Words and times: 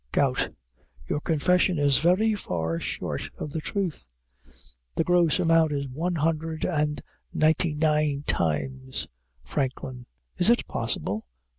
GOUT. 0.11 0.49
Your 1.07 1.19
confession 1.21 1.77
is 1.77 1.99
very 1.99 2.33
far 2.33 2.79
short 2.79 3.29
of 3.37 3.51
the 3.51 3.61
truth; 3.61 4.07
the 4.95 5.03
gross 5.03 5.37
amount 5.39 5.71
is 5.73 5.87
one 5.87 6.15
hundred 6.15 6.65
and 6.65 6.99
ninety 7.35 7.75
nine 7.75 8.23
times. 8.25 9.07
FRANKLIN. 9.43 10.07
Is 10.37 10.49
it 10.49 10.65
possible? 10.67 11.27